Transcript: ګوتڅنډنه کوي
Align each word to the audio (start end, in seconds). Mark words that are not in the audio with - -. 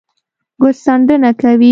ګوتڅنډنه 0.61 1.29
کوي 1.41 1.69